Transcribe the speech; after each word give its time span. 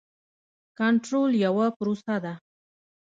کنټرول 0.77 1.31
یوه 1.45 1.67
پروسه 1.77 2.15
ده. 2.23 2.33